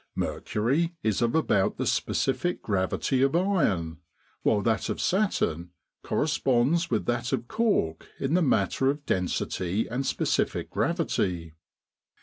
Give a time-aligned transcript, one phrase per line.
[0.15, 3.97] Mercury is of about the specific gravity of iron,
[4.41, 5.69] while that of Saturn
[6.01, 11.53] corresponds with that of cork in the matter of density and specific gravity.